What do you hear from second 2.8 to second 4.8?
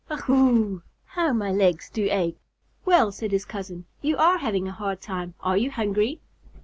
"Well," said his cousin, "you are having a